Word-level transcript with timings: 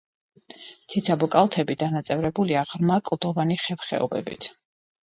ციცაბო 0.93 1.29
კალთები 1.35 1.77
დანაწევრებულია 1.83 2.65
ღრმა 2.73 2.99
კლდოვანი 3.13 3.63
ხევ-ხეობებით. 3.69 4.55